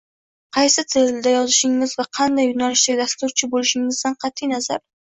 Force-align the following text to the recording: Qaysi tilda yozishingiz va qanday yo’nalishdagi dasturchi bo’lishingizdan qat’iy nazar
Qaysi 0.55 0.83
tilda 0.93 1.33
yozishingiz 1.35 1.95
va 2.01 2.07
qanday 2.21 2.49
yo’nalishdagi 2.55 3.03
dasturchi 3.05 3.55
bo’lishingizdan 3.55 4.21
qat’iy 4.27 4.57
nazar 4.57 4.87